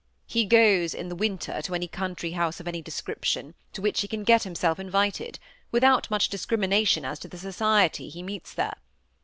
[0.25, 4.07] He goes ia the winter to any country house of any description to which he
[4.07, 5.37] can get himself invited,
[5.71, 8.77] without much dis crimination as to the society he meets there.